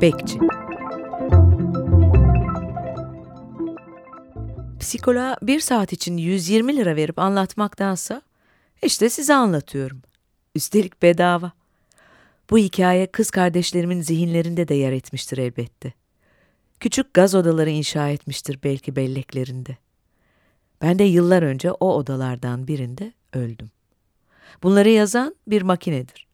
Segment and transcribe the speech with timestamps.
[0.00, 0.38] Bekçi
[4.80, 8.22] Psikoloğa bir saat için 120 lira verip anlatmaktansa
[8.82, 10.02] işte size anlatıyorum.
[10.54, 11.52] Üstelik bedava.
[12.50, 15.92] Bu hikaye kız kardeşlerimin zihinlerinde de yer etmiştir elbette.
[16.80, 19.76] Küçük gaz odaları inşa etmiştir belki belleklerinde.
[20.82, 23.70] Ben de yıllar önce o odalardan birinde öldüm.
[24.62, 26.25] Bunları yazan bir makinedir.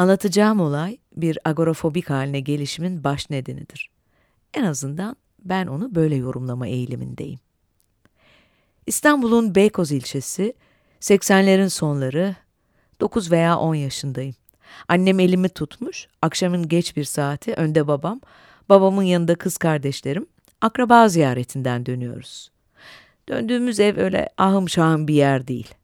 [0.00, 3.90] Anlatacağım olay bir agorafobik haline gelişimin baş nedenidir.
[4.54, 7.38] En azından ben onu böyle yorumlama eğilimindeyim.
[8.86, 10.54] İstanbul'un Beykoz ilçesi,
[11.00, 12.36] 80'lerin sonları,
[13.00, 14.34] 9 veya 10 yaşındayım.
[14.88, 18.20] Annem elimi tutmuş, akşamın geç bir saati, önde babam,
[18.68, 20.26] babamın yanında kız kardeşlerim,
[20.60, 22.50] akraba ziyaretinden dönüyoruz.
[23.28, 25.74] Döndüğümüz ev öyle ahım şahım bir yer değil.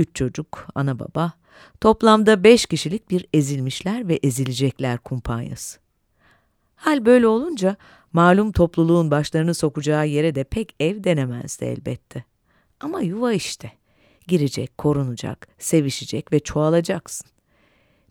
[0.00, 1.32] Üç çocuk, ana baba,
[1.80, 5.80] toplamda beş kişilik bir ezilmişler ve ezilecekler kumpanyası.
[6.76, 7.76] Hal böyle olunca
[8.12, 12.24] malum topluluğun başlarını sokacağı yere de pek ev denemezdi elbette.
[12.80, 13.72] Ama yuva işte.
[14.26, 17.30] Girecek, korunacak, sevişecek ve çoğalacaksın.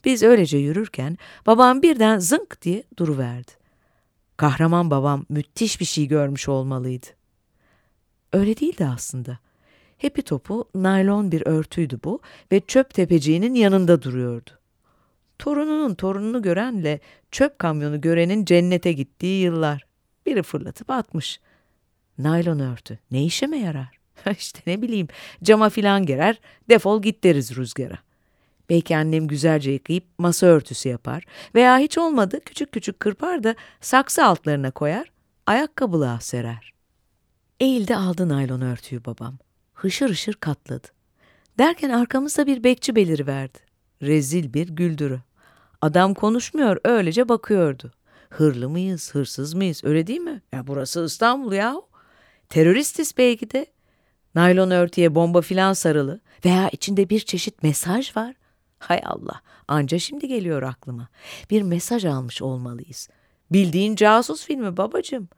[0.05, 3.51] Biz öylece yürürken babam birden zınk diye duruverdi.
[4.37, 7.07] Kahraman babam müthiş bir şey görmüş olmalıydı.
[8.33, 9.39] Öyle değildi aslında.
[9.99, 14.49] Hepi topu naylon bir örtüydü bu ve çöp tepeciğinin yanında duruyordu.
[15.39, 16.99] Torununun torununu görenle
[17.31, 19.85] çöp kamyonu görenin cennete gittiği yıllar.
[20.25, 21.39] Biri fırlatıp atmış.
[22.17, 23.99] Naylon örtü ne işime yarar?
[24.37, 25.07] işte ne bileyim
[25.43, 26.39] cama filan gerer
[26.69, 27.97] defol git deriz rüzgara.
[28.69, 31.23] Belki annem güzelce yıkayıp masa örtüsü yapar
[31.55, 35.11] veya hiç olmadı küçük küçük kırpar da saksı altlarına koyar,
[35.45, 36.73] ayakkabılığa serer.
[37.59, 39.37] Eğildi aldı naylon örtüyü babam.
[39.79, 40.87] Hışır hışır katladı.
[41.57, 43.57] Derken arkamızda bir bekçi beliriverdi.
[44.01, 45.19] Rezil bir güldürü.
[45.81, 47.91] Adam konuşmuyor, öylece bakıyordu.
[48.29, 50.41] Hırlı mıyız, hırsız mıyız, öyle değil mi?
[50.53, 51.87] Ya burası İstanbul yahu.
[52.49, 53.65] Teröristiz belki de.
[54.35, 58.35] Naylon örtüye bomba filan sarılı veya içinde bir çeşit mesaj var.
[58.79, 61.07] Hay Allah, anca şimdi geliyor aklıma.
[61.49, 63.09] Bir mesaj almış olmalıyız.
[63.51, 65.29] Bildiğin casus filmi babacığım.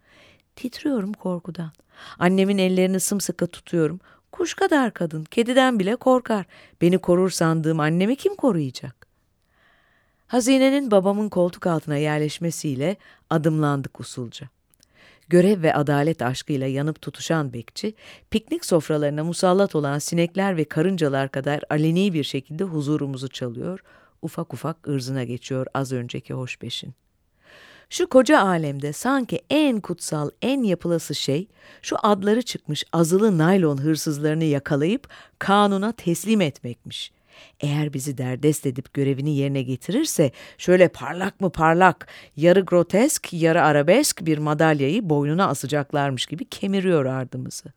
[0.55, 1.71] Titriyorum korkudan.
[2.19, 3.99] Annemin ellerini sımsıkı tutuyorum.
[4.31, 6.45] Kuş kadar kadın, kediden bile korkar.
[6.81, 9.07] Beni korur sandığım annemi kim koruyacak?
[10.27, 12.95] Hazinenin babamın koltuk altına yerleşmesiyle
[13.29, 14.47] adımlandık usulca.
[15.29, 17.93] Görev ve adalet aşkıyla yanıp tutuşan bekçi,
[18.29, 23.79] piknik sofralarına musallat olan sinekler ve karıncalar kadar aleni bir şekilde huzurumuzu çalıyor,
[24.21, 26.93] ufak ufak ırzına geçiyor az önceki hoşbeşin.
[27.91, 31.47] Şu koca alemde sanki en kutsal, en yapılası şey,
[31.81, 35.07] şu adları çıkmış azılı naylon hırsızlarını yakalayıp
[35.39, 37.11] kanuna teslim etmekmiş.
[37.59, 44.25] Eğer bizi derdest edip görevini yerine getirirse şöyle parlak mı parlak, yarı grotesk, yarı arabesk
[44.25, 47.73] bir madalyayı boynuna asacaklarmış gibi kemiriyor ardımızı.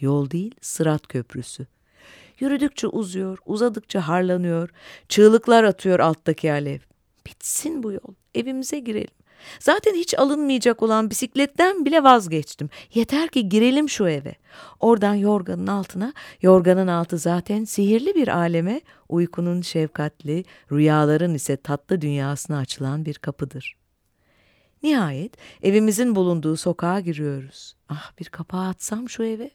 [0.00, 1.66] Yol değil, sırat köprüsü.
[2.40, 4.68] Yürüdükçe uzuyor, uzadıkça harlanıyor,
[5.08, 6.78] çığlıklar atıyor alttaki alev.
[7.26, 9.17] Bitsin bu yol, evimize girelim.
[9.60, 12.70] Zaten hiç alınmayacak olan bisikletten bile vazgeçtim.
[12.94, 14.34] Yeter ki girelim şu eve.
[14.80, 16.12] Oradan yorganın altına,
[16.42, 23.76] yorganın altı zaten sihirli bir aleme, uykunun şefkatli, rüyaların ise tatlı dünyasına açılan bir kapıdır.
[24.82, 27.76] Nihayet evimizin bulunduğu sokağa giriyoruz.
[27.88, 29.50] Ah bir kapağı atsam şu eve.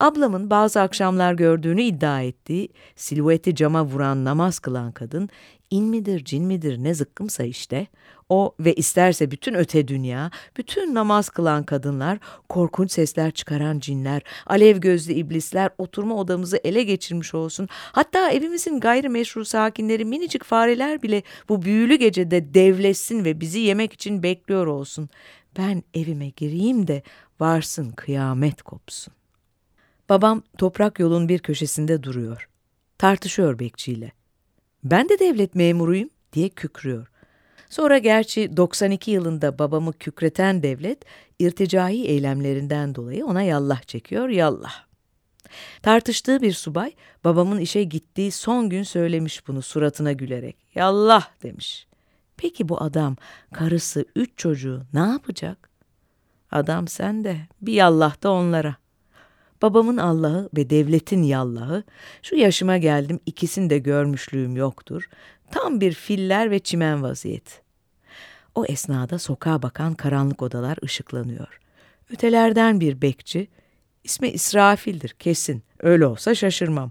[0.00, 5.28] Ablamın bazı akşamlar gördüğünü iddia ettiği silüeti cama vuran namaz kılan kadın
[5.70, 7.86] in midir cin midir ne zıkkımsa işte
[8.28, 12.18] o ve isterse bütün öte dünya, bütün namaz kılan kadınlar,
[12.48, 17.68] korkunç sesler çıkaran cinler, alev gözlü iblisler oturma odamızı ele geçirmiş olsun.
[17.72, 24.22] Hatta evimizin gayrimeşru sakinleri minicik fareler bile bu büyülü gecede devleşsin ve bizi yemek için
[24.22, 25.08] bekliyor olsun.
[25.58, 27.02] Ben evime gireyim de
[27.40, 29.13] varsın kıyamet kopsun.
[30.08, 32.48] Babam toprak yolun bir köşesinde duruyor.
[32.98, 34.12] Tartışıyor bekçiyle.
[34.84, 37.06] Ben de devlet memuruyum diye kükrüyor.
[37.70, 41.04] Sonra gerçi 92 yılında babamı kükreten devlet
[41.38, 44.84] irticai eylemlerinden dolayı ona yallah çekiyor yallah.
[45.82, 46.92] Tartıştığı bir subay
[47.24, 50.56] babamın işe gittiği son gün söylemiş bunu suratına gülerek.
[50.74, 51.86] Yallah demiş.
[52.36, 53.16] Peki bu adam,
[53.52, 55.70] karısı, üç çocuğu ne yapacak?
[56.50, 58.76] Adam sen de, bir yallah da onlara.
[59.64, 61.84] Babamın Allah'ı ve devletin yallahı,
[62.22, 65.08] şu yaşıma geldim ikisini de görmüşlüğüm yoktur.
[65.50, 67.52] Tam bir filler ve çimen vaziyeti.
[68.54, 71.60] O esnada sokağa bakan karanlık odalar ışıklanıyor.
[72.10, 73.48] Ötelerden bir bekçi,
[74.04, 76.90] ismi İsrafil'dir kesin, öyle olsa şaşırmam.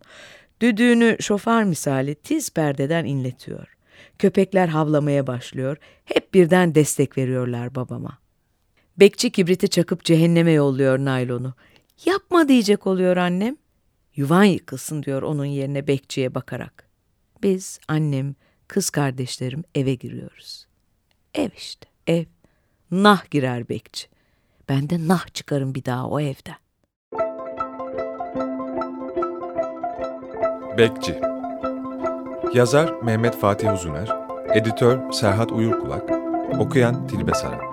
[0.61, 3.77] Düdüğünü şoför misali tiz perdeden inletiyor.
[4.19, 8.17] Köpekler havlamaya başlıyor, hep birden destek veriyorlar babama.
[8.97, 11.53] Bekçi kibriti çakıp cehenneme yolluyor naylonu.
[12.05, 13.57] Yapma diyecek oluyor annem.
[14.15, 16.89] Yuvan yıkılsın diyor onun yerine bekçiye bakarak.
[17.43, 18.35] Biz, annem,
[18.67, 20.67] kız kardeşlerim eve giriyoruz.
[21.33, 22.25] Ev işte, ev.
[22.91, 24.07] Nah girer bekçi.
[24.69, 26.55] Ben de nah çıkarım bir daha o evden.
[30.77, 31.19] Bekçi
[32.53, 34.09] Yazar Mehmet Fatih Uzuner
[34.53, 36.09] Editör Serhat Uyurkulak
[36.59, 37.72] Okuyan Tilbe Saran